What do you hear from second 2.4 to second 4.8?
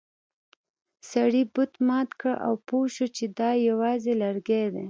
او پوه شو چې دا یوازې لرګی دی.